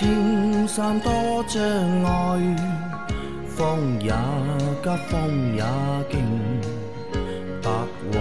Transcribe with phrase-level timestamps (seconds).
[0.00, 1.12] 莫说青山多
[1.46, 1.62] 障
[2.04, 2.56] 碍，
[3.46, 4.10] 风也
[4.82, 5.62] 急，风也
[6.10, 6.18] 劲，
[7.62, 7.70] 白
[8.12, 8.18] 云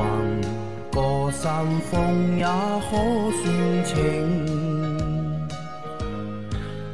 [0.92, 3.96] 过山峰也可算情。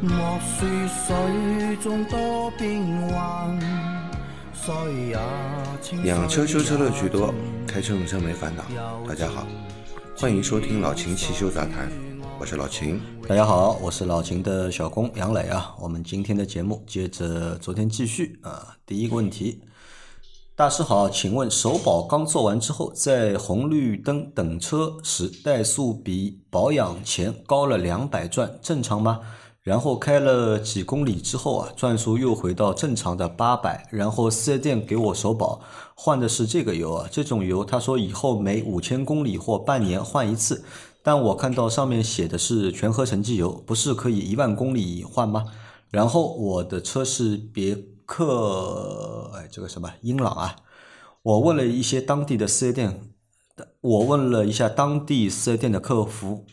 [0.02, 3.60] 莫说水中多变幻，
[4.54, 4.74] 水
[5.08, 5.18] 也
[5.82, 7.34] 清水养车修车乐趣多也，
[7.66, 8.64] 开车用车没烦恼。
[9.08, 9.48] 大家好，
[10.16, 11.90] 欢迎收听老秦汽修杂谈，
[12.40, 13.02] 我是老秦。
[13.28, 15.76] 大家好，我是老秦的小工杨磊啊。
[15.80, 18.78] 我们今天的节目接着昨天继续啊。
[18.86, 19.64] 第一个问题，
[20.56, 29.22] 大师好，请问首保刚做完之后，在红绿灯等车时怠速比保养前高了两百转，正常吗？
[29.64, 35.60] 然后开了几公里之后啊，转速又回到正常的八百，然后四 S 店给我首保
[35.96, 40.64] 换的是这个油啊，这种油他说以后每五千公里或半年换一次，
[41.08, 45.46] 但我看到上面写的是全合成机油，不是可以一万公里换吗？
[45.92, 50.56] 然后我的车是别克，哎，这个什么英朗啊，
[51.22, 53.02] 我问了一些当地的四 S 店，
[53.82, 56.44] 我问了一下当地四 S 店的客服，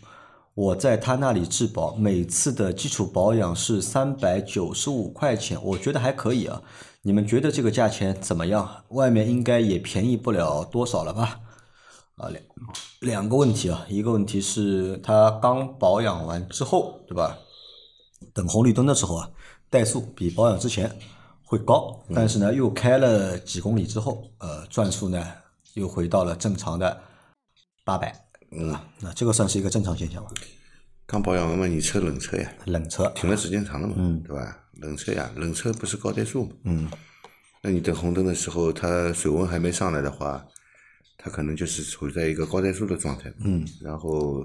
[0.52, 6.60] 我在他那里质保，每次的基础保养是三百九十五块钱，我觉得还可以啊。
[7.00, 8.84] 你们觉得这个价钱怎么样？
[8.88, 11.40] 外面应该也便宜不了多少了吧？
[12.16, 12.42] 啊，两
[13.00, 17.36] 两个问题啊，一个问题是它刚保养完之后，对吧？
[18.32, 19.30] 等红绿灯的时候啊，
[19.70, 20.94] 怠速比保养之前
[21.42, 25.26] 会高，但是呢，又开了几公里之后，呃，转速呢
[25.74, 27.00] 又回到了正常的
[27.84, 30.30] 八百，嗯，那这个算是一个正常现象吧？
[31.06, 34.58] 刚保养完嘛，你车冷车呀，冷车，停的时间长了嘛，嗯对吧？
[34.74, 36.90] 冷车呀，冷车不是高怠速嘛，嗯，
[37.62, 40.46] 那你等红灯的时候，它水温还没上来的话，
[41.22, 44.44] 它可能就是处在一个高怠速的状态，嗯，然后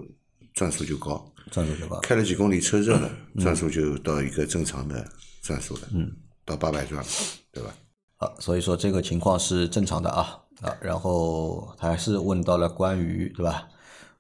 [0.53, 5.03] 转速就高，转速就高，开了几公里车热了，嗯转速就到一个正常的
[5.41, 6.11] 转速了，嗯，
[6.45, 7.03] 到八百转，
[7.51, 7.73] 对吧？
[8.17, 13.67] 好，所以说这个情况是正常的啊啊，然后他还是问到了关于对吧，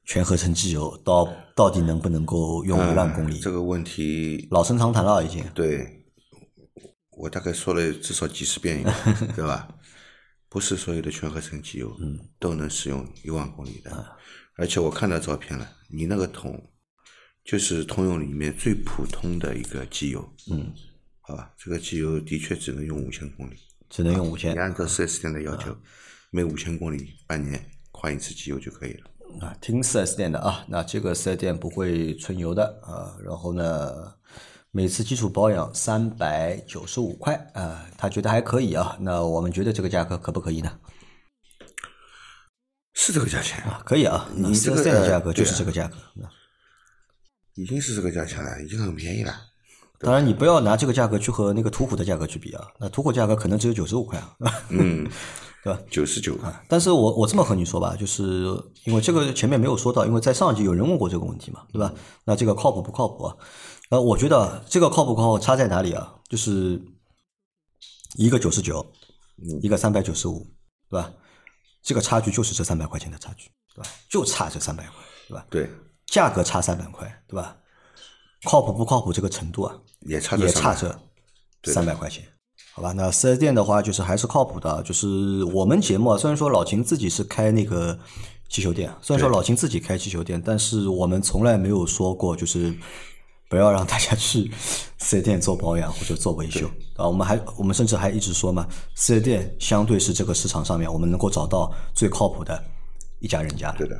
[0.05, 3.37] 全合成机油到到底能不能够用一万公里？
[3.37, 5.43] 嗯这个问题老生常谈了已经。
[5.53, 6.05] 对，
[7.11, 8.83] 我大概说了至少几十遍，
[9.35, 9.67] 对吧？
[10.49, 11.95] 不是所有的全合成机油
[12.39, 14.17] 都能使用一万公里的，
[14.55, 16.71] 而且我看到照片了，你那个桶
[17.43, 20.73] 就是通用里面最普通的一个机油，嗯，
[21.21, 21.53] 好吧？
[21.57, 23.55] 这个机油的确只能用五千公里，
[23.89, 25.75] 只能用五千你按照四 S 店的要求，
[26.31, 29.09] 每五千公里半年换一次机油就可以了。
[29.41, 33.17] 啊，听四 S 店的啊，那这个四 S 店不会存油的啊。
[33.23, 34.15] 然后呢，
[34.77, 38.95] 每次基础保养三百九十五块啊，他觉得还可以啊。
[39.01, 40.71] 那我们觉得这个价格可不可以呢？
[42.93, 45.95] 是这个价钱啊，可以啊，你这个价格就是这个价格。
[47.55, 49.33] 已经是这个价钱了，已经很便宜了。
[49.99, 54.29] 当然，你不要拿这个价格去和那个途虎的价格去比啊，那途虎价格可能只有九十五块啊，
[54.69, 55.09] 嗯，
[55.65, 55.79] 对吧？
[55.89, 56.37] 九十九，
[56.67, 58.45] 但是我我这么和你说吧，就是
[58.85, 61.91] 因为这个前面没有说到，因为在上一集有人问过这个问题嘛，对吧？
[62.25, 63.35] 那这个靠谱不靠谱啊？
[63.89, 66.15] 呃，我觉得这个靠谱不靠谱差在哪里啊？
[66.27, 66.81] 就是
[68.15, 68.85] 一个九十九，
[69.61, 70.45] 一个三百九十五，
[70.89, 71.11] 对吧？
[71.81, 73.89] 这个差距就是这三百块钱的差距，对吧？
[74.09, 74.93] 就差这三百块，
[75.29, 75.45] 对吧？
[75.49, 75.69] 对，
[76.07, 77.55] 价格差三百块，对吧？
[78.43, 80.75] 靠谱不靠谱这个程度啊，也差这300也差
[81.61, 82.23] 这三百块钱，
[82.73, 82.91] 好吧？
[82.91, 84.83] 那四 S 店的话，就是还是靠谱的。
[84.83, 87.97] 就是我们节目啊，虽然说老秦自己是开那个
[88.49, 92.77] 汽修店，虽然说老秦自己开汽修店，但是我们从来没有说过就是
[93.49, 94.51] 不要让大家去
[94.99, 97.07] 四 S 店做保养或者做维修啊。
[97.07, 102.61] 我们还我们甚至还一直说嘛，四 S 店相对是这个市场上面我们能够找到最靠谱的
[103.19, 103.87] 一家人家了对。
[103.87, 103.99] 的。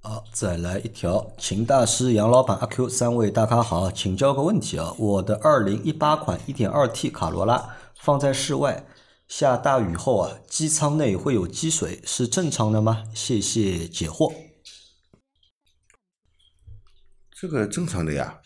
[0.00, 8.84] 好，再来一条，秦大师、杨老板、阿 Q 三位大咖好，请教个问题啊，我的二零一八款一点二 T 卡罗拉放在室外，
[9.28, 13.04] 下大雨后啊，机舱内会有积水，是正常的吗？
[13.14, 14.30] 谢谢解惑。
[17.44, 18.38] 这个正常的呀，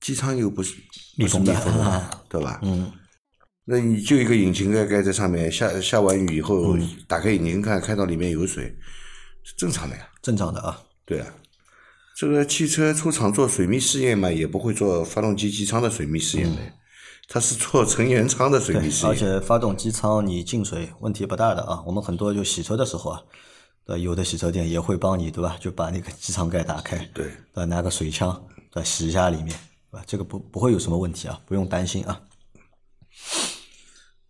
[0.00, 0.74] 机舱又不是
[1.16, 2.58] 密封的啊对吧？
[2.64, 2.90] 嗯，
[3.64, 8.76] 那你就一个引擎盖盖在上面，下下完雨以后，嗯打开引擎盖看到里面有水，
[9.44, 10.08] 是正常的呀。
[10.20, 10.82] 正常的啊。
[11.04, 11.34] 对啊，
[12.16, 16.60] 这个汽车出厂做水密试验嘛，也不会做发动机机舱的水密试验的，
[17.28, 19.14] 它是做成员舱的水密，试验而。
[19.14, 21.80] 且发动机舱你进水问题不大的啊。
[21.86, 23.22] 我们很多就洗车的时候啊，
[23.86, 25.56] 对，有的洗车店也会帮你，对吧？
[25.60, 29.48] 就把那个机舱盖打开，对，对，拿个水枪，对，洗一下里面，
[29.90, 30.04] 对吧？
[30.06, 32.20] 这个不不会有什么问题啊，不用担心啊。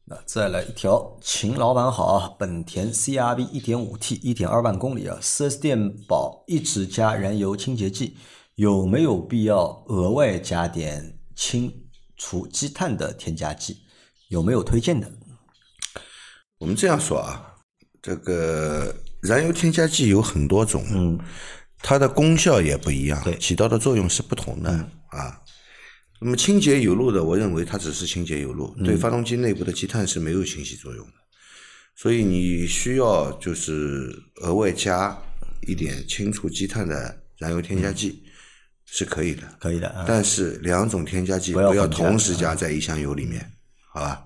[0.04, 8.16] 那再来一条，秦老板好啊，本田 CRV 一点五 T 一点二万公里啊，四 S 店保一直加燃油清洁剂，
[8.56, 13.78] 有没有必要额外加点清除积碳的添加剂？
[14.28, 15.10] 有没有推荐的？
[16.58, 17.56] 我们这样说啊，
[18.00, 18.94] 这个
[19.26, 21.18] 燃油添加剂有很多种，嗯，
[21.82, 23.36] 它的功效也不一样，对。
[23.38, 24.70] 起到的作用是不同的、
[25.08, 25.40] 啊。
[26.18, 31.12] 那么清洁油路的，我认为它只是清洁油路，对发动机内部的积碳是没有清洗作用的，
[31.94, 35.14] 所以你需要就是额外加
[35.66, 38.22] 一点清除积碳的燃油添加剂、
[38.86, 43.52] 是可以的，可以的啊，但是两种添加剂不要同时加在一箱油里面，
[43.92, 44.25] 好吧？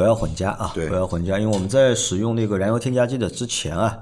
[0.00, 3.98] 不要混加啊，不要混加，因为我们在使用那个燃油添加剂的之前啊，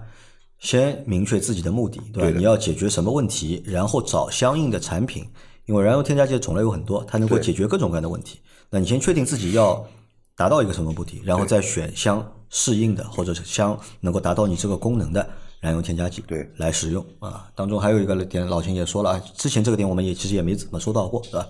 [0.61, 2.31] 先明确自己的目的，对吧？
[2.31, 5.27] 对你要解决什么问题，然后找相应的产品，
[5.67, 8.39] 因为燃油添加剂的种类有很多，它能够解决各种各样的问题。
[8.71, 9.85] 那你先确定自己要
[10.37, 15.29] 达到一个什么目的，然后再选相适应的或者是相能够达到你这个功能的
[15.61, 17.51] 燃油添加剂，对来使用啊。
[17.55, 21.49] 当中还有一个点，老秦也说了啊，之前这个点我们也其实也没怎么说到过，对吧？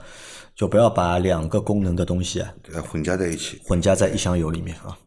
[0.55, 3.60] 就不要把两个功能的东西啊呃，混加在一起。
[3.64, 4.99] 混加在一箱油里面啊。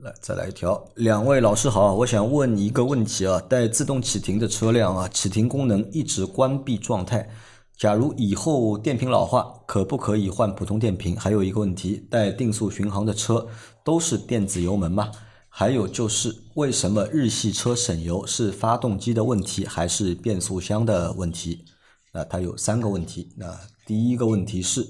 [0.00, 0.84] 来，再来一条。
[0.96, 7.28] 两位老师好，我想问一个问题啊，带自动启停的车辆啊，启停功能一直关闭状态，
[7.76, 11.16] 假如以后电瓶老化，可不可以换普通电瓶？
[11.16, 13.46] 还有一个问题，带定速巡航的车
[13.84, 15.10] 都是电子油门吗？
[15.58, 21.64] 还有就是，为什么日系车省油是发动机的问题，还是变速箱的问题？
[22.12, 23.34] 那它有三个问题。
[23.36, 24.88] 那第一个问题是，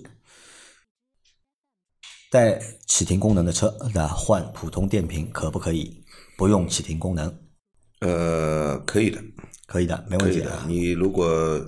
[2.31, 6.05] 带启停功能的车，那换普通电瓶可不可以
[6.37, 7.35] 不用启停功能？
[8.01, 9.25] 呃，可以的，
[9.67, 10.67] 可以的，没问题的。。
[10.67, 11.59] 你如果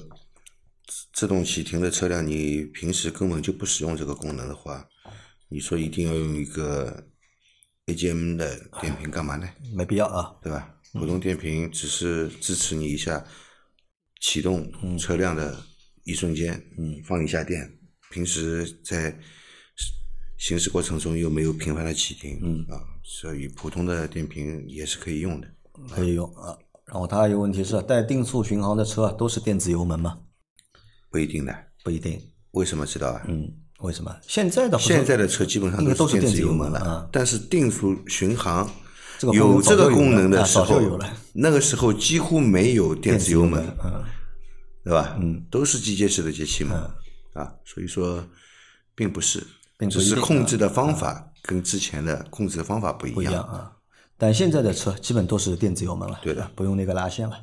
[0.87, 4.87] 自自动启停的车辆，你平时根本就不使用这个功能的话，
[5.49, 7.03] 你说一定要用一个
[7.93, 9.49] AGM 的电瓶干嘛呢？
[9.75, 10.35] 没必要啊。
[10.43, 10.77] 对吧？
[10.93, 13.25] 普通电瓶只是支持你一下
[14.21, 15.57] 启动车辆的
[16.05, 17.79] 一瞬间，嗯，放一下电。
[18.11, 19.17] 平时在
[20.37, 25.49] 行驶过程中又没有频繁的启停，嗯啊，所以普通的电瓶也是可以用的。
[25.91, 26.59] 可以用啊。
[26.87, 30.19] 然后它还有问题是，带定速巡航的车都是电子油门吗？
[31.09, 31.55] 不一定的，
[31.85, 32.21] 不一定。
[32.51, 33.25] 为什么知道啊？
[33.29, 33.49] 嗯，
[33.81, 34.15] 为什么？
[34.27, 38.69] 现在的现在的车基本上都是电子油油门了，但是定速巡航
[39.33, 40.99] 有这个功能的时候
[41.33, 44.05] 那个时候几乎没有电子油门，嗯，
[44.85, 45.17] 对吧？
[45.21, 46.77] 嗯，都是机械式的节气门
[47.35, 48.25] 啊，所以说
[48.95, 49.47] 并不是，只是
[49.79, 53.43] 并不只是控制的方法跟之前的控制的方法不一不一样。
[53.45, 53.73] 啊。
[54.19, 57.37] 但现在的车基本都是电子油门了，对的不用那个拉线了。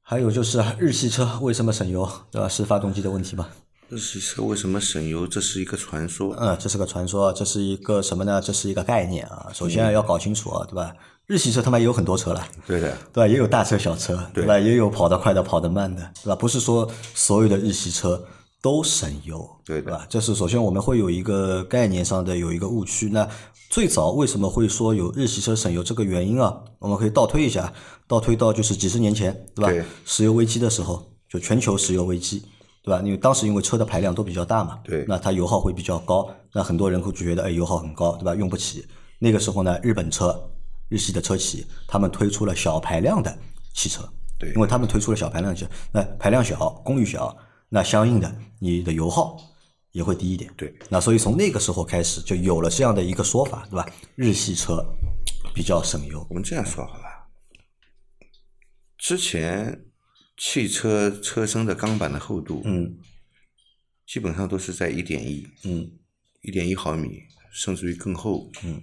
[0.00, 2.48] 还有就是啊日系车为什么省油，对吧？
[2.48, 3.48] 是发动机的问题吗？
[3.92, 5.26] 日系车为什么省油？
[5.26, 6.34] 这是一个传说。
[6.38, 8.40] 嗯，这是个传说，这是一个什么呢？
[8.40, 9.48] 这是一个概念啊。
[9.52, 10.94] 首先要搞清楚啊，对吧？
[11.26, 13.28] 日系车他妈也有很多车了，对的，对吧？
[13.28, 14.58] 也有大车小车，对吧？
[14.58, 16.34] 也有跑得快的，跑得慢的，对吧？
[16.34, 18.24] 不是说所有的日系车
[18.62, 20.06] 都省油，对吧？
[20.08, 23.10] 这是首先我们会有一个概念上的有一个误区。
[23.10, 23.28] 那
[23.68, 26.58] 最早为什么会说有日系车省油这个原因啊？
[26.78, 27.70] 我们可以倒推一下，
[28.06, 29.70] 倒推到就是几十年前，对吧？
[29.70, 32.42] 对石油危机的时候，就全球石油危机，
[32.82, 33.00] 对吧？
[33.04, 38.34] 因为当时因为车的排量都比较大嘛，对那它油耗会比较高，那很多人会觉得哎油耗很高，对吧？
[38.34, 38.84] 用不起。
[39.18, 40.50] 那个时候呢，日本车、
[40.88, 43.32] 日系的车企他们推出了小排量的
[43.72, 44.02] 汽车，
[44.36, 47.36] 对因为他们推出了小排量汽车，那排量小，功率小，
[47.68, 49.36] 那相应的你的油耗
[49.92, 50.52] 也会低一点。
[50.56, 53.86] 对，那所以从那个时候开始就有了这样的一个说法，对吧？
[54.16, 54.84] 日系车
[55.54, 56.26] 比较省油。
[56.28, 57.28] 我们这样说好吧，
[58.98, 59.84] 之前
[60.36, 62.98] 汽车车身的钢板的厚度，嗯
[64.06, 65.98] 基本上都是在一点一，嗯
[66.40, 68.82] 一点一毫米，甚至于更厚，嗯，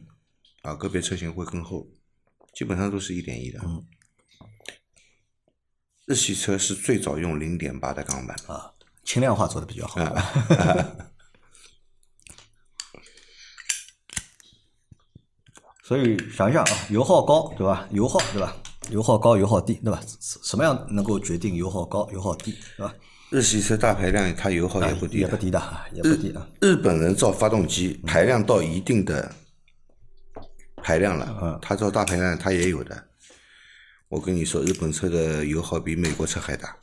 [0.62, 1.88] 啊，个别车型会更厚，
[2.54, 3.60] 基本上都是一点一的。
[3.64, 3.86] 嗯
[6.06, 10.04] 日系车是最早用零点八的钢板，啊，轻量化做的比较好。
[15.84, 17.88] 所以想一想啊，油耗高对吧？
[17.92, 18.56] 油耗对吧？
[18.90, 20.02] 油耗高，油耗低对吧？
[20.20, 22.94] 什什么样能够决定油耗高、油耗低对吧？
[23.30, 25.22] 日系车大排量它油耗也不低的。
[25.22, 26.48] 也不低的，啊也不低啊。
[26.62, 29.32] 日本人造发动机排量到一定的
[30.82, 33.04] 排量了，他造大排量他也有的。
[34.08, 36.76] 我跟你说，日本车的油耗比美国车还大。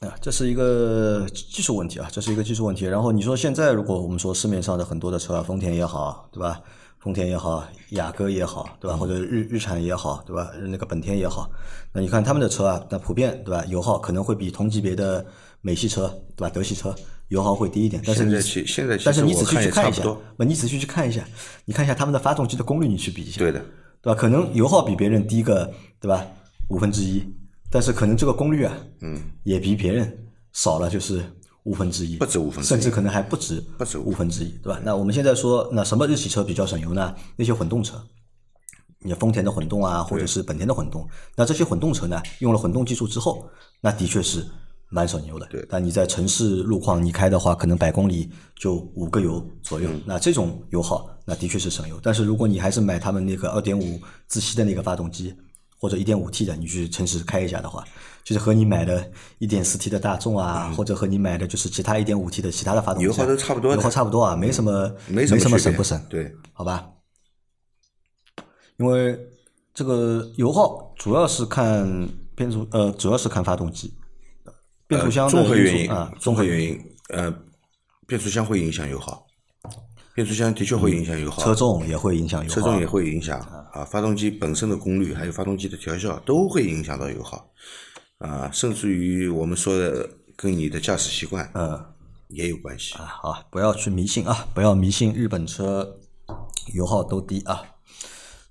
[0.00, 2.86] 啊，这是一个技术问题啊，这是一个技术问题。
[2.86, 6.60] 然后你说现在如果我们说市面上的很多的车啊，丰田也好，对吧？
[7.06, 8.96] 丰田也好，雅阁也好，对吧？
[8.96, 10.50] 或者日日产也好，对吧？
[10.66, 11.48] 那个本田也好，
[11.92, 13.64] 那你看他们的车啊，那普遍对吧？
[13.66, 15.24] 油耗可能会比同级别的
[15.60, 16.50] 美系车，对吧？
[16.52, 16.92] 德系车
[17.28, 21.24] 油耗会低一点，但是你现在其现在但是你仔细去看一下不，你仔细去看一下，
[21.64, 23.60] 你看一下他们的发动机的功率，你去比一下，对的，
[24.02, 24.20] 对吧？
[24.20, 26.26] 可能油耗比别人低个，对吧？
[26.70, 27.22] 五分之一，
[27.70, 31.22] 但是可能这个功率啊，嗯，也比别人少了就是
[31.66, 32.68] 五分之一，不止五分之一。
[32.68, 34.80] 甚至可能还不止不止五分之一，对吧？
[34.84, 37.14] 那我们现在说，那什么日系车比较省油呢？
[37.36, 38.00] 那些混动车，
[39.00, 43.44] 你丰田的混动啊，或者是本田的混动，那这些混动车呢，用了混动技术之后，
[43.80, 44.46] 那的确是
[44.90, 45.46] 蛮省油的。
[45.46, 45.66] 对。
[45.68, 51.98] 但你在城市路况你开的话，可能百公里就五个油左右，那这种油耗那的确是省油。
[52.00, 55.34] 但是如果你还是买他们那个二点五自吸的那个发动机，
[55.78, 57.84] 或者一点五 T 的，你去城市开一下的话，
[58.24, 66.00] 就是和你买的一点四 T 的大众啊，或者和你买的就是其他一点五 T 的其他的发动机啊，油耗都差不多油耗差不多啊，没什么没什什么省不省？
[66.08, 66.88] 对，好吧？
[68.78, 69.18] 因为
[69.72, 73.94] 这个油耗主要是看变速，呃，主要是看发动机，
[74.86, 76.78] 变速箱的综合原因啊，综合原因，
[77.08, 77.32] 呃，
[78.06, 79.26] 变速箱会影响油耗，
[80.14, 87.50] 变速箱的确会影响油耗，车重也会影响油耗，车重也会影响啊，发动机本身的功率，还有发动机的调校都会影响到油耗
[88.18, 91.84] 啊，甚至于我们说的跟你的驾驶习惯嗯。
[92.28, 92.96] 也有关系。
[92.96, 95.96] 啊，好，不要去迷信啊，不要迷信日本车
[96.74, 97.62] 油耗都低啊。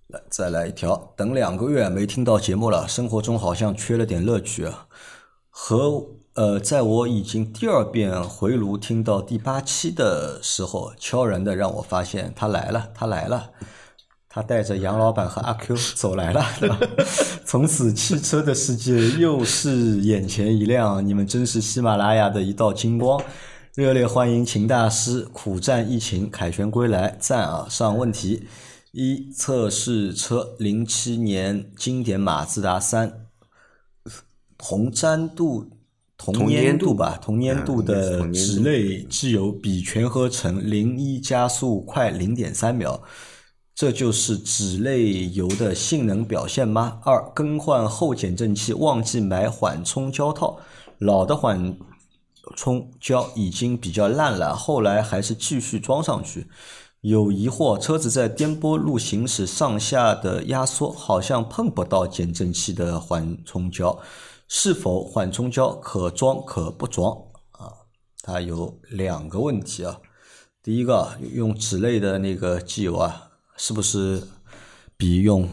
[0.07, 4.87] 来，再来一条，等两个月没听到节目了，生活中好像缺了点乐趣啊。
[5.49, 6.05] 和
[6.35, 13.51] 呃，在我已经第二遍回炉听到第八期的时候，悄然的让我发现他来了，他来了。
[14.35, 16.77] 他带着杨老板和阿 Q 走来了，对吧？
[17.45, 23.23] 从此汽车的世界又是眼前一亮，你们真是喜马拉雅的一道金光。
[23.75, 27.65] 热烈欢迎秦大师苦战疫情，凯旋归来，赞啊！
[27.69, 28.45] 上问题
[28.91, 33.27] 一：测试车零七年经典马自达三
[34.57, 35.69] 同粘度、
[36.17, 43.01] 同同粘粘度度吧，同粘度的脂类机油比全合成零一加速快零点三秒。
[43.75, 47.01] 这就是脂类油的性能表现吗？
[47.03, 50.57] 二、更换后减震器忘记买缓冲胶套，
[50.97, 51.77] 老的缓
[52.55, 56.47] 冲胶已经比较烂了，后来还是继续装上去。
[57.01, 63.99] 有疑惑，车子在颠簸路行驶，上下的压缩好像碰不到减震器的缓冲胶，
[64.47, 67.11] 是否缓冲胶可装可不装
[67.51, 67.69] 啊？
[68.23, 69.99] 它有两个问题啊。
[70.63, 73.24] 第一个，用脂类的那个机油啊，
[73.57, 74.21] 是不是
[74.97, 75.49] 比用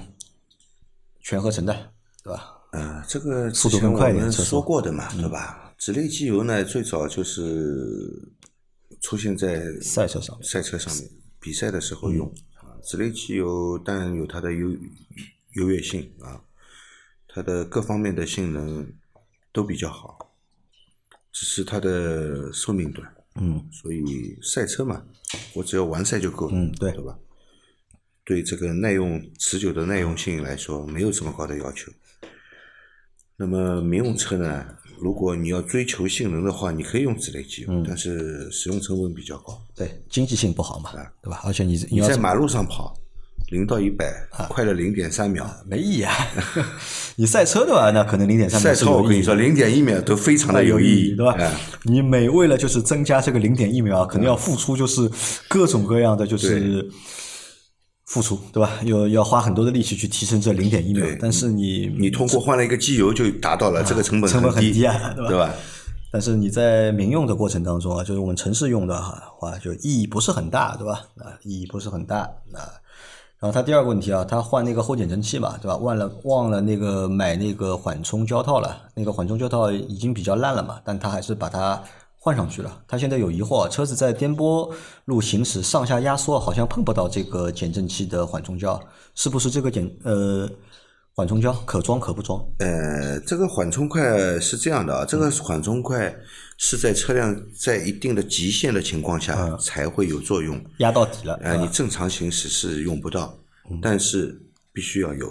[1.21, 1.92] 全合成的，
[2.23, 2.59] 对吧？
[2.73, 5.75] 呃，这个之前我们说过的嘛，对吧？
[5.78, 8.32] 脂类机油呢，最早就是
[9.00, 12.78] 出现在赛车上面赛车上面比赛的时候用啊。
[12.82, 14.68] 脂类机油当然有它的优
[15.54, 16.40] 优越性啊，
[17.28, 18.92] 它的各方面的性能
[19.52, 20.35] 都比较好，
[21.32, 23.14] 只是它的寿命短。
[23.35, 25.04] 嗯，所以赛车嘛，
[25.54, 27.18] 我只要完赛就够了，嗯对对吧？
[28.24, 31.90] 对这个耐用、持久的耐用性来说，没有这么高的要求。
[33.36, 34.64] 那么民用车呢，
[35.00, 39.60] 如果你要追求性能的话，你可以用脂类机油，嗯但是使用成本比较高。
[39.74, 41.40] 对，经济性不好嘛，对吧？
[41.44, 42.94] 而且你你你在马路上跑，
[43.50, 46.14] 零到一百啊快了零点三秒，没意义啊。
[47.16, 51.32] 你赛车的话，那可能零点三秒赛车我跟你说，零点一秒都非常的有意义，对吧？
[51.38, 51.52] 哎
[51.82, 55.10] 你每为了就是增加这个零点一秒，可能要付出就是
[55.48, 56.88] 各种各样的就是
[58.12, 58.71] 付出，对吧？
[58.85, 65.54] 要要花很多的力气去提升这零点一秒，但是你你通过换了一个机油就达到了这个成本成本很低低啊对吧对吧？
[66.12, 69.00] 但是你在民用的过程当中啊，就是我们城市用的
[69.38, 71.00] 话，就意义不是很大，对吧？
[71.16, 72.19] 啊，意义不是很大。
[72.52, 72.69] 啊，
[73.38, 75.78] 然后他第二个问题啊，他换那个后减震器嘛，对吧？
[75.78, 81.83] 忘了忘了那个买那个缓冲胶套了，那个缓冲胶套已经比较烂了嘛，但他还是把它
[82.24, 82.84] 换上去了。
[82.86, 84.72] 他现在有疑惑，车子在颠簸
[85.06, 88.80] 路行驶，上下压缩好像碰不到这个减震器的缓冲胶，
[89.16, 90.48] 是不是这个减呃
[91.16, 92.40] 缓冲胶可装可不装？
[92.60, 96.14] 呃，这个缓冲块是这样的啊，这个缓冲块
[96.58, 103.36] 是在车辆在一定的极限的情况下才会有作用，压到底了，呃，你正常行驶是用不到，
[103.82, 104.40] 但是
[104.72, 105.28] 必须要有，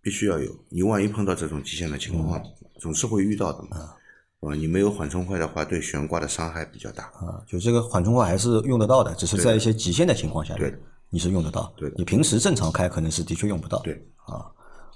[0.00, 0.50] 必须要有。
[0.70, 2.42] 你万一碰到这种极限的情况，
[2.80, 3.92] 总是会遇到的嘛。
[4.42, 7.04] 啊，你没有缓冲块的话，对悬挂的伤害比较大。
[7.04, 10.76] 啊，就这个缓冲块还是用得到的，只是在一些极限的情况下，对，
[11.10, 11.72] 你是用得到。
[11.76, 13.78] 对你平时正常开可能是的确用不到。
[13.80, 13.94] 对，
[14.26, 14.50] 啊，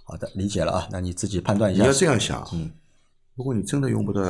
[0.04, 2.70] 好的，理解了啊，那你自己判断一下你要，这样想，嗯，
[3.36, 4.20] 如果你真的用不到，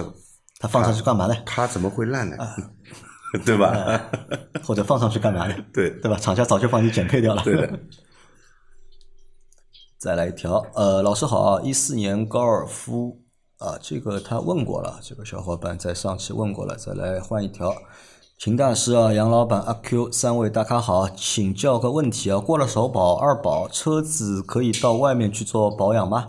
[0.58, 1.34] 它放上去干嘛呢？
[1.46, 2.36] 它怎么会烂呢？
[3.44, 4.00] 对吧？
[4.62, 5.54] 或者放上去干嘛呢？
[5.72, 6.16] 对对吧？
[6.18, 7.42] 厂家早就帮你减配掉了。
[7.42, 7.80] 对的。
[9.98, 13.18] 再来一条，呃，老师好啊，一四年高尔夫
[13.58, 17.74] 啊，这个他问过了，这个小伙伴在上期问过了，再来换一条。
[18.38, 26.28] 秦大师啊，杨老板、阿 Q 三位大咖好，请教个问题啊，过了首保、二保，车子可以到外面去做保养吗？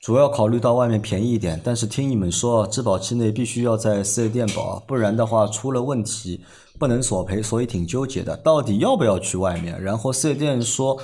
[0.00, 6.44] 主要考虑到外面便宜一点，但是听你们说质保期内必须要在四 S 店保，不然的话出了问题
[6.76, 9.80] 不能索赔，所以挺纠结的，到底要不要去外面？
[9.80, 10.98] 然后四 S 店说。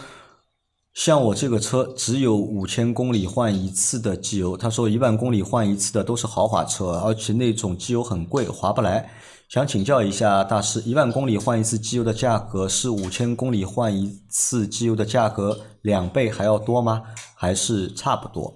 [0.93, 9.11] 像我这个车只有五千公里换一次的机油，他说一万公里换一次的都是豪华车，而且那种机油很贵，划不来。
[9.49, 17.03] 想请教一下大师，一万公里换一次机油的价格是五千公里换一次机油的价格两倍还要多吗？
[17.35, 18.55] 还是差不多？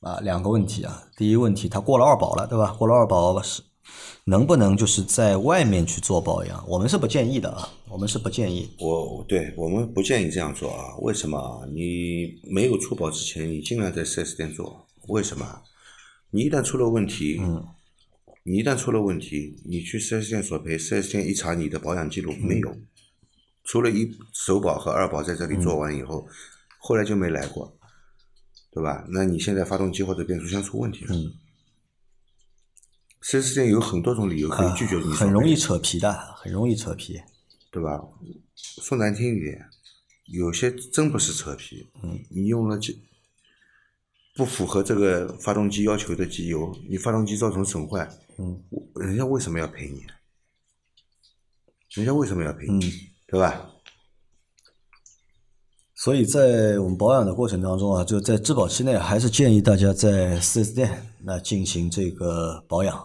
[0.00, 1.02] 啊，两个问题啊。
[1.16, 2.74] 第一问题，他过了二保了，对吧？
[2.78, 3.62] 过了二保是。
[4.24, 6.64] 能不能就是在外面去做保养？
[6.68, 8.68] 我们是不建议的啊，我们是不建议。
[8.78, 10.94] 我对我们不建议这样做啊？
[10.98, 11.66] 为什么？
[11.72, 14.86] 你没有出保之前，你尽量在四 S 店做。
[15.08, 15.62] 为什么？
[16.30, 17.64] 你一旦出了问题，嗯，
[18.44, 22.76] 你一旦出了问题，你去四 S 店索赔，四 S 店一查你的保养记录没有，
[23.64, 26.28] 除了一首保和二保在这里做完以后，
[26.78, 27.76] 后来就没来过，
[28.70, 29.04] 对吧？
[29.08, 31.16] 那你现在发动机或者变速箱出问题了。
[31.16, 31.32] 嗯
[33.22, 37.20] 四 S 店有很多种理由可以拒绝你，很容易扯皮的，很容易扯皮，
[37.70, 38.00] 对吧？
[38.56, 39.68] 说难听一点，
[40.26, 42.94] 有些真不是扯皮，嗯，你用了这
[44.34, 48.08] 不符合这个发动机要求的机油，你发动机造成损坏，
[48.38, 48.62] 嗯，
[48.94, 50.06] 人家为什么要赔你？
[51.94, 52.86] 人家为什么要赔你？
[52.86, 52.92] 嗯，
[53.26, 53.69] 对吧？
[56.02, 60.90] 所以在我们保养的过程当中啊，就在质保期内，还是建议大家在四 S 店
[61.22, 62.98] 那进行这个保养。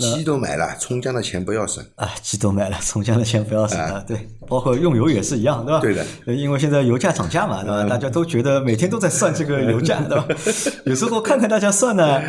[0.00, 2.10] 鸡都买了，葱姜的钱不要省啊！
[2.20, 4.02] 鸡都买了，葱姜的钱不要省啊！
[4.08, 5.80] 对，包括用油也是一样，对吧？
[5.80, 7.84] 对的，因为现在油价涨价嘛，对吧？
[7.84, 10.26] 大家都觉得每天都在算这个油价，对吧？
[10.86, 12.20] 有时候看看大家算呢，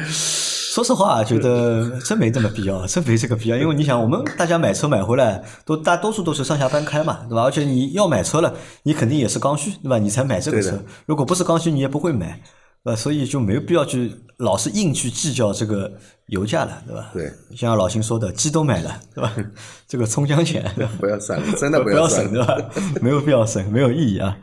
[0.75, 3.55] 说实话，觉得真没这么必要， 真没这个必要。
[3.55, 7.43] 因为你想，我们大家买车买回来，都大多数都是上下班开嘛，对吧？
[7.43, 9.97] 而且你要买车了，你肯定也是刚需，对吧？
[9.97, 12.41] 你才买这个车，如果不是刚需，你也不会买。
[12.83, 15.89] 呃，所以就没有必要去老是硬去计较这个
[16.27, 17.09] 油价了，对吧？
[17.13, 19.33] 对，像老秦说的，鸡都买了，对吧？
[19.87, 22.57] 这个葱姜钱不要省，真的不要省，对吧？
[23.01, 24.37] 没有必要省，没有意义啊。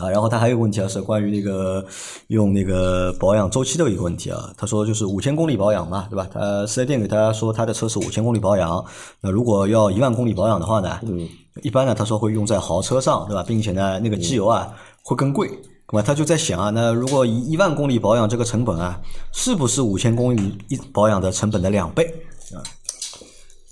[0.00, 1.84] 啊，然后他还有个问题啊，是关于那个
[2.26, 4.52] 用那个保养周期的一个问题啊。
[4.56, 6.26] 他说就是五千公里保养嘛，对吧？
[6.32, 8.84] 他四 S 店给他说他的车是五千公里保养，
[9.20, 11.28] 那如果要一万公里保养的话呢，嗯，
[11.62, 13.44] 一般呢他说会用在豪车上，对吧？
[13.46, 14.72] 并且呢那个机油啊
[15.04, 15.48] 会更贵。
[15.92, 19.00] 那么他就在想啊，那如果一一万公里保养这个成本啊，
[19.32, 22.12] 是不是五千公里一保养的成本的两倍
[22.52, 22.58] 啊？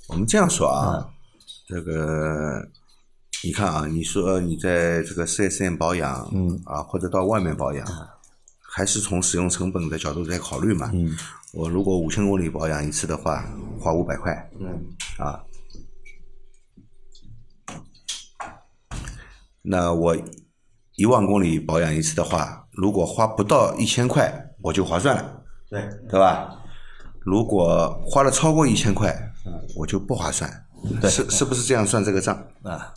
[0.07, 1.05] 我们这样说啊，
[1.67, 2.63] 这个
[3.45, 7.87] 你看啊，你说你在这个四 S 店保养，嗯啊，或者到外面保养，
[8.61, 10.91] 还是从使用成本的角度在考虑嘛？
[10.95, 11.17] 嗯，
[11.53, 13.45] 我如果五千公里保养一次的话，
[13.81, 14.85] 花五百块，嗯，
[15.19, 15.43] 啊，
[19.63, 20.17] 那我。
[20.97, 26.55] 一万公里保养一次的话，如果花不到一千块，我就划算了，对对吧？
[27.21, 29.33] 如果花了超过一千块，
[29.75, 30.67] 我就不划算，
[31.05, 32.93] 是是不是这样算这个账啊？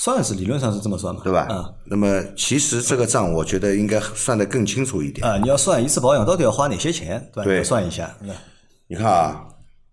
[0.00, 1.40] 算是理论上是这么算嘛，对吧？
[1.50, 5.36] 啊，那么其实这个账，我觉得应该算得更清楚一点啊。
[5.38, 8.16] 你要算一次保养到底要花哪些钱，对，算一下。
[8.86, 9.48] 你看啊，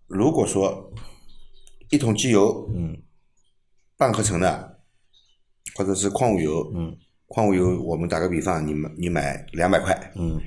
[0.05, 0.93] 如果说
[1.89, 2.95] 一桶机油，嗯，
[3.97, 4.77] 半合成的，
[5.75, 6.95] 或者是矿物油，嗯。
[7.29, 10.39] 矿物油，我们打个比方，你买你买两百块，嗯，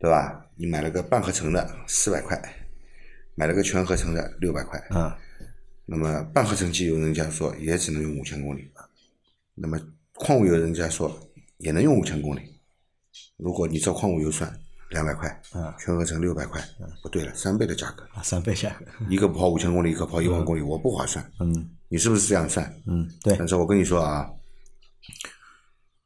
[0.00, 0.44] 对吧？
[0.56, 2.36] 你买了个半合成的四百块，
[3.36, 5.16] 买了个全合成的六百块，啊，
[5.86, 8.68] 那么半合成机油人家说也只能用五千公里，
[9.54, 9.78] 那么
[10.14, 11.10] 矿物油人家说
[11.58, 12.40] 也能用五千公里。
[13.36, 14.52] 如果你照矿物油算
[14.90, 16.62] 两百块，啊，全合成六百块，
[17.02, 22.64] 不对了，三倍的价格，啊，三倍价格， 一个跑五千公里，一个跑一万公里，我不划算，嗯，你是不是这样算？
[22.86, 23.36] 嗯，对。
[23.36, 24.28] 但是我跟你说啊。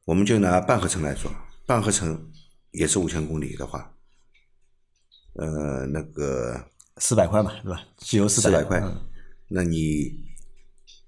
[0.04, 1.28] 我们就拿半合成来说，
[1.66, 2.30] 半合成
[2.70, 3.92] 也是五千公里的话，
[5.35, 7.82] 呃，那个四百块嘛，对吧？
[7.96, 8.80] 机油四百块，
[9.48, 10.24] 那你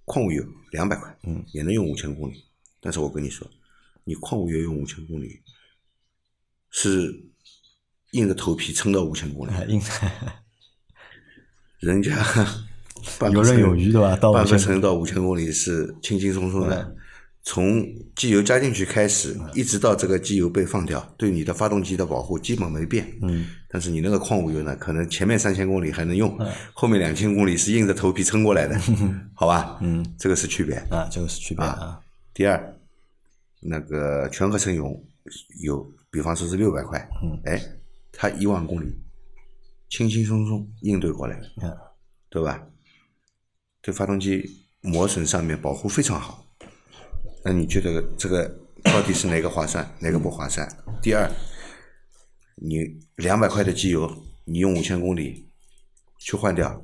[0.05, 2.45] 矿物油两百块，嗯，也能用五千公里。
[2.81, 3.49] 但是我跟你说，
[4.05, 5.41] 你矿物油用五千公里，
[6.71, 7.25] 是
[8.13, 9.81] 硬着头皮撑到五千公里，硬。
[11.81, 12.13] 人家
[13.21, 14.17] 半游刃有余对吧？
[14.17, 16.97] 到半分程到五千公里是轻轻松松的。
[17.43, 17.83] 从
[18.15, 23.11] 机油加进去开始，一直到这个机油被放掉，对你的发动机的保护基本没变。
[23.23, 26.39] 嗯，但是你那个矿物油呢，可能前面三千公里还能用，
[26.75, 28.79] 后面两千公里是硬着头皮撑过来的，
[29.35, 29.79] 好吧？
[29.81, 30.77] 嗯，这个是区别。
[30.91, 31.99] 啊，这个是区别啊。
[32.35, 32.79] 第二，
[33.61, 35.03] 那个全合成油
[35.63, 37.63] 油，比方说是六百块，嗯，哎，
[38.13, 38.93] 它一万公里，
[39.89, 41.75] 轻轻松松应对过来了，嗯，
[42.29, 42.63] 对吧？
[43.81, 44.45] 对发动机
[44.83, 46.45] 磨损上面保护非常好。
[47.45, 48.47] 那你觉得这个
[48.85, 50.69] 到底是哪个划算，哪个不划算？
[51.01, 51.31] 第二，
[52.57, 52.85] 你
[53.17, 54.11] 两百块的机油，
[54.45, 55.49] 你用五千公里
[56.19, 56.83] 去换掉，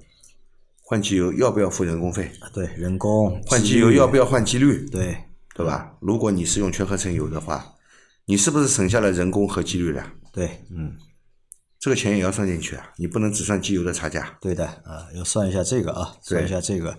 [0.83, 2.31] 换机油要不要付人工费？
[2.53, 4.89] 对，人工换机油要不要换机滤？
[4.91, 5.17] 对，
[5.55, 5.97] 对吧？
[6.01, 7.75] 如果你是用全合成油的话，
[8.27, 10.13] 你是不是省下了人工和机滤了？
[10.33, 10.97] 对，嗯，
[11.79, 14.39] 这个钱也要算进去啊，你不能只算机油的差价。
[14.41, 16.99] 对的啊，要算一下这个啊，算一下这个。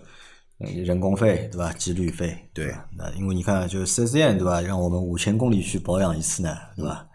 [0.58, 1.74] 人工费对吧？
[1.74, 4.62] 机滤费对，那因为你看，就是四 S 店对吧？
[4.62, 7.06] 让我们五千公里去保养一次呢，对吧？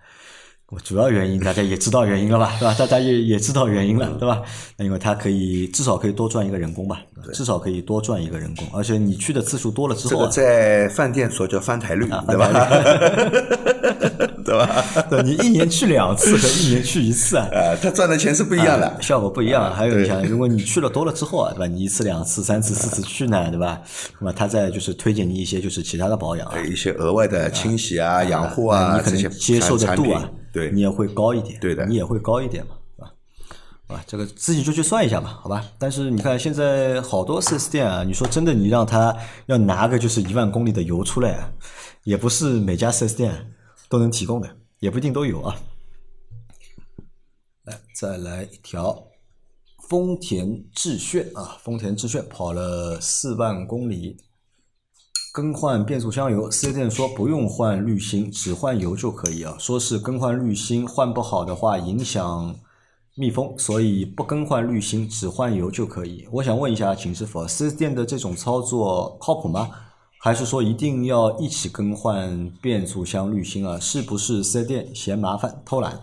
[0.85, 2.73] 主要原因大家也知道原因了吧，对吧？
[2.79, 4.41] 大家也也知道原因了，对吧？
[4.77, 12.49] 那因为它可以至少可以多赚一个人工吧，至少可以多赚一个人工，而且你去的次数多了之后，这个在饭店所叫翻台率，对吧？
[14.45, 14.85] 对吧？
[15.09, 19.73] 对你一年去两次和一年去一次啊，啊， 他赚的钱是不一样的，效果不一样。
[19.75, 21.67] 还有你想， 如果你去了多了之后啊，对吧？
[21.67, 23.81] 你一次、两次、三次、四次去呢，对吧？
[24.19, 30.29] 那么他再就是推荐你一些就是其他的保养，一些额外的清洗啊、养护啊，你可能接受的度啊。
[30.53, 35.65] 对，你也会高一点，对的，你也会高一点嘛，啊，啊，这个自己就去算一下吧，好吧。
[35.79, 41.53] 但是你看现在好多四 S 店啊，你说真的，你让他要拿个就是一万公里的油出来，
[42.03, 43.33] 也不是每家四 S 店
[43.91, 45.61] 都能提供的，也不一定都有啊。
[47.65, 49.09] 来，再来一条，
[49.89, 54.17] 丰田致炫啊，丰田致炫跑了四万公里。
[55.33, 59.57] 更换变速箱油，四 S 店说不用换滤芯，只换油就可以啊。
[59.61, 62.57] 说是更换滤芯换不好的话影响
[63.15, 66.27] 密封，所以不更换滤芯，只换油就可以。
[66.33, 69.71] 我想问一下秦师傅，四 S 店的这种操作靠谱吗？
[70.23, 73.81] 还是说一定要一起更换变速箱滤芯啊？
[73.81, 75.99] 是不是四 S 店嫌麻烦偷懒？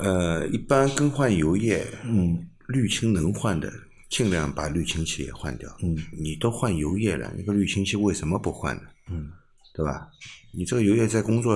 [0.00, 3.72] 呃，一般更换油液，嗯，滤芯能换的。
[4.10, 5.70] 尽量把滤清器也换掉。
[5.80, 8.82] 嗯，你都换油液了，那个滤清器为什么不换呢？
[9.08, 9.30] 嗯，
[9.72, 10.08] 对吧？
[10.52, 11.54] 你这个油液在工作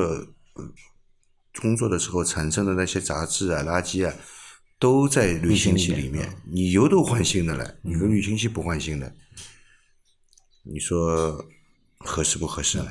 [1.61, 4.15] 工作的时候产生的那些杂质啊、垃圾啊，
[4.79, 6.35] 都在滤清器里面。
[6.51, 9.13] 你油都换新的了，你个滤清器不换新的，
[10.67, 11.45] 你说
[11.99, 12.87] 合适不合适呢？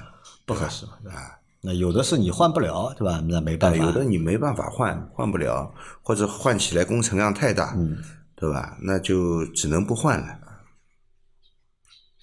[0.45, 1.39] 不合适啊。
[1.61, 3.23] 那有的是你换不了，对吧？
[3.27, 3.77] 那没办法。
[3.77, 7.73] 有的你没办法换，换不了，或者换起来工程量太大。
[7.75, 7.97] 嗯。
[8.37, 8.77] 对吧？
[8.81, 10.27] 那就只能不换了。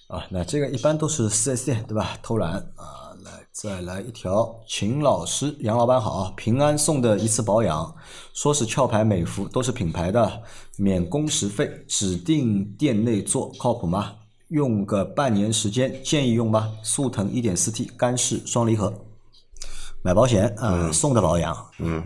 [0.07, 2.15] 啊，那这个一般都是四 S 店，对吧？
[2.21, 7.95] 偷懒啊，来再来一条，秦老师，杨老板好，平安送的一次保养，
[8.31, 10.43] 说是壳牌美孚，都是品牌的，
[10.77, 14.13] 免工时费，指定店内做，靠谱吗？
[14.53, 16.69] 用个半年时间，建议用吧？
[16.83, 18.93] 速腾一点四 T 干式双离合，
[20.03, 22.03] 买保险啊，送的保养，嗯。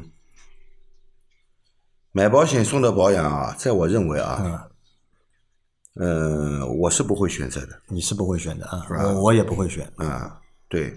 [2.14, 4.66] 买保险送的保养啊，在我认为啊，
[5.96, 7.82] 嗯，我是不会选择的。
[7.90, 8.88] 你是不会选的啊？
[8.90, 10.40] 我我也不会选啊。
[10.70, 10.96] 对，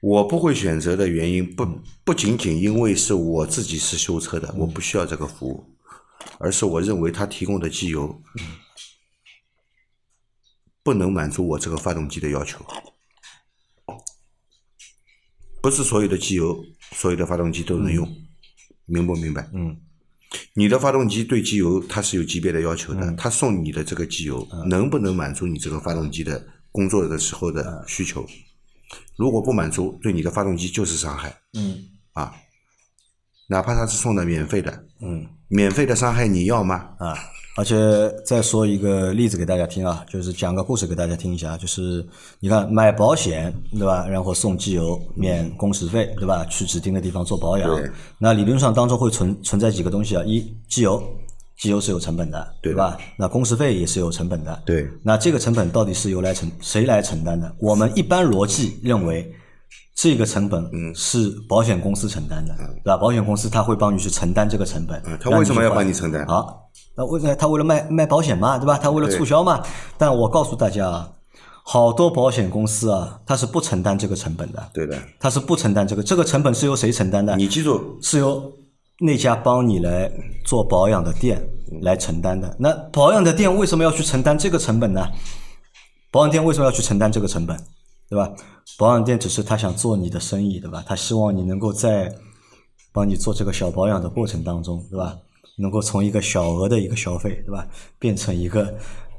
[0.00, 1.64] 我不会选择的原因不
[2.02, 5.64] 不仅仅因为是我自己是修车的，我不需要这个服务，
[6.38, 8.12] 而是我认为他提供的机油
[10.82, 12.64] 不能满足我这个发动机的要求。
[15.62, 18.08] 不是所有的机油，所有的发动机都能用，
[18.86, 19.48] 明不明白？
[19.52, 19.76] 嗯。
[20.54, 28.24] 你的发动机对机油它是有级别的要求的，它送你的这个机油能不能满足你这个发动机的工作的时候的需求？
[29.16, 31.36] 如果不满足，对你的发动机就是伤害。
[31.54, 31.78] 嗯，
[32.12, 32.32] 啊，
[33.48, 36.94] 哪怕它是送的免费的，嗯，免费的伤害你要吗？
[36.98, 37.14] 啊。
[37.60, 37.76] 而且
[38.24, 42.02] 再说一个例子给大家听啊，就是讲个故事给大家听一下，就是
[42.38, 46.42] 你看买保险对吧，然后送机油免工时费对吧？
[46.48, 47.70] 去指定的地方做保养，
[48.16, 50.24] 那理论上当中会存存在几个东西啊？
[50.24, 51.02] 一机油，
[51.58, 52.96] 机油是有成本的，对吧？
[53.18, 54.88] 那工时费也是有成本的，对。
[55.02, 57.54] 那这个成本到底是由来承谁来承担的？
[57.58, 59.30] 我们一般逻辑认为，
[59.94, 62.96] 这个成本是保险公司承担的，对吧？
[62.96, 66.26] 保险公司他会帮你去承担这个成本，他为什么要帮你承担？
[66.26, 66.70] 好。
[66.96, 68.78] 那为了他为了卖卖保险嘛，对吧？
[68.78, 69.62] 他为了促销嘛。
[69.96, 71.12] 但我告诉大家啊，
[71.64, 74.70] 好多保险公司啊，他是不承担这个成本的。
[74.72, 77.36] 对的，他是不承担这个，这个成本是由谁承担的？
[77.36, 78.52] 你记住，是由
[79.00, 80.10] 那家帮你来
[80.44, 81.42] 做保养的店
[81.82, 82.54] 来承担的。
[82.58, 85.06] 那保养的店为什么要去承担这个成本呢？
[86.10, 87.56] 保养店为什么要去承担这个成本？
[88.10, 88.30] 对吧？
[88.76, 90.82] 保养店只是他想做你的生意，对吧？
[90.86, 92.12] 他希望你能够在
[92.92, 95.16] 帮你做这个小保养的过程当中，对吧？
[95.56, 97.66] 能够从一个小额的一个消费，对吧，
[97.98, 98.74] 变成一个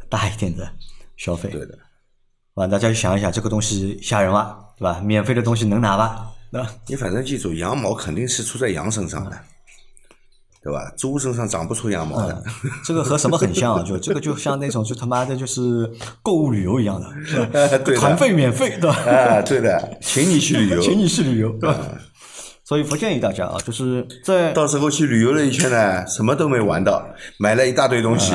[0.10, 0.70] 大一点的
[1.16, 1.78] 消费，对的，
[2.56, 5.00] 啊，大家就想一想，这个东西吓人吧，对吧？
[5.00, 6.30] 免费的东西能拿吧？
[6.50, 6.68] 那？
[6.88, 9.40] 你反正记住，羊毛肯定是出在羊身上的，
[10.64, 10.92] 对吧？
[10.96, 12.44] 猪身上长不出羊毛的。
[12.86, 13.84] 这个和什么很像啊？
[13.84, 15.90] 就这个就像那种就他妈的就是
[16.22, 18.96] 购物旅游一样的， 团费免费，对吧？
[18.96, 21.78] 啊，对的，请你去旅游， 请你去旅游，对吧？
[22.64, 27.06] 所以不建议大家啊，就是在到时候去旅游了一圈呢，什么都没玩到，
[27.38, 28.34] 买了一大堆东西。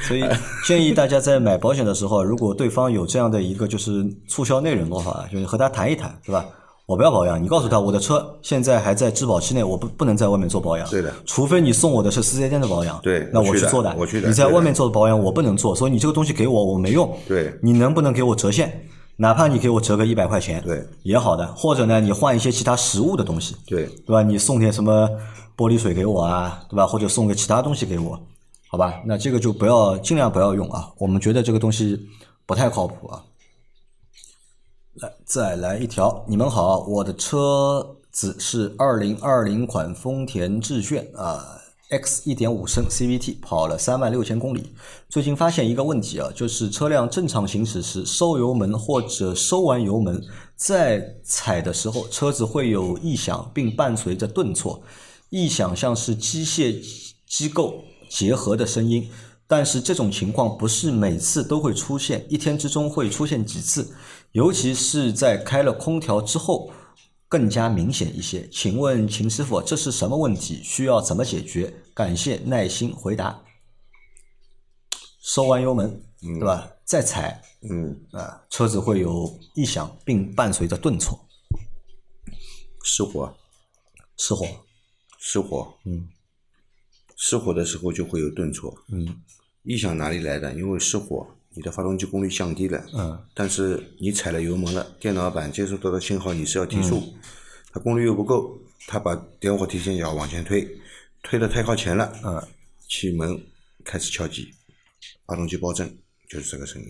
[0.00, 0.24] 所以
[0.66, 6.44] 建议大家在买保险的时候，如果对方有这样的一个就是促销内容的话，就是和他谈一谈，对吧？
[6.88, 10.88] 我不要保养，你告诉他我的车现在还在质保期内，我不不能在外面做保养。
[10.88, 13.94] 对的除非你送我的是四 S 店的保养，对那我去做的。
[13.98, 17.14] 我去的你在外面做的保养我不能做，所以你这个东西给我我没用。
[17.28, 18.88] 对你能不能给我折现？
[19.16, 21.46] 哪怕你给我折个一百块钱，对，也好的。
[21.48, 24.22] 或者呢，你换一些其他实物的东西，对，对吧？
[24.22, 25.10] 你送点什么
[25.58, 26.86] 玻璃水给我啊，对吧？
[26.86, 28.18] 或者送个其他东西给我，
[28.70, 28.94] 好吧？
[29.04, 32.00] 那这个就不要尽量不要用啊，我们觉得这个东西
[32.46, 33.20] 不太靠谱啊。
[35.00, 41.54] 来，再来一条，你们好，我的车子是二零二零款丰田致炫啊。
[41.90, 44.74] X 一点五升 CVT 跑了三万六千公里，
[45.08, 50.22] 最近发现一个问题啊，就是车辆正常行驶时收油门或者收完油门
[50.54, 54.82] 再踩的时候，车子会有异响，并伴随着顿挫，
[55.30, 56.76] 异响像是机械
[57.26, 59.08] 机构结合的声音。
[59.50, 63.90] 但是这种情况不是每次都会出现，一天之中会出现几次，
[64.32, 66.72] 尤其是在开了空调之后。
[67.30, 68.48] 更加明显一些。
[68.48, 70.62] 请问秦师傅，这是什么问题？
[70.62, 71.82] 需要怎么解决？
[71.92, 73.44] 感谢耐心回答。
[75.20, 76.66] 收完油门，对吧？
[76.86, 81.20] 再踩嗯，啊，车子会有异响，并伴随着顿挫、
[82.82, 83.36] 失火，
[84.16, 84.46] 失火。
[85.18, 86.08] 失火，嗯
[87.14, 88.74] 失火的时候就会有顿挫。
[88.90, 89.20] 嗯
[89.64, 90.54] 异响哪里来的？
[90.54, 91.26] 因为失火，
[91.58, 93.18] 你的发动机功率降低了，嗯。
[93.34, 97.02] 但是你踩了油门了，电脑板接收到的信号你是要提速，
[97.72, 100.64] 它功率又不够，它把点火提前脚往前推，
[101.24, 102.40] 推的太靠前了，嗯，
[102.88, 103.36] 气门
[103.84, 104.54] 开始敲击，
[105.26, 105.98] 发动机爆震，
[106.30, 106.86] 就是这个声音。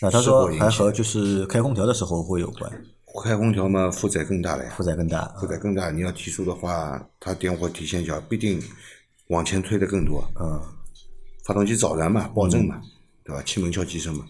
[0.00, 2.84] 那他失说还和就是开空调的时候会有关，
[3.22, 5.28] 开空调嘛，负载更大了呀，负载更大。
[5.38, 8.60] 负载更大，你要提速的话，它点火提前脚必定
[9.28, 10.60] 往前推的更多，嗯，
[11.44, 12.80] 发动机早燃嘛，爆震嘛，
[13.24, 13.42] 对吧？
[13.42, 14.26] 气门敲击声嘛，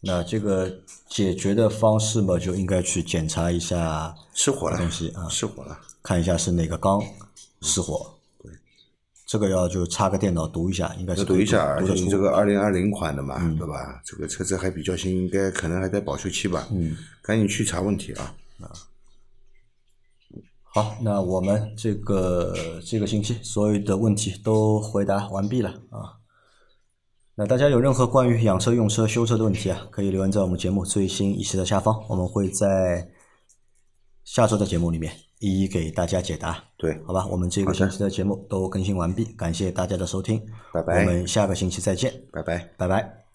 [0.00, 0.70] 那这个
[1.08, 5.78] 解决的方式嘛，就应该去检查一下，失火了东西啊，失火了。
[6.02, 7.02] 看一下是哪个缸
[7.62, 8.14] 失火。
[8.42, 8.52] 对，
[9.26, 11.84] 这个要就插个电脑读一下，应该是读一下，而。
[11.84, 14.00] 且你这个二零二零款的嘛，对吧？
[14.04, 16.68] 这个车子还比较新，应该可能还在保修期吧。
[16.70, 18.70] 嗯，赶紧去查问题啊啊！
[20.62, 26.20] 好，那我们这个这个星期所有的问题都回答完毕了啊。
[27.38, 33.06] 那大家有任何关于养车、用车、修车的问题啊，可以留言在我们节目最新一期的下方，我们会在
[34.24, 36.64] 下周的节目里面一一给大家解答。
[36.78, 42.70] 对，好吧，我们这个星期的节目都更新完毕，感谢大家的收听，拜拜我们下个星期再见，拜拜。
[42.78, 43.25] 拜拜。